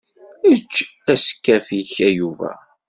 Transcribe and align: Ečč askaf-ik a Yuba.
Ečč 0.51 0.73
askaf-ik 1.13 1.93
a 2.07 2.09
Yuba. 2.17 2.51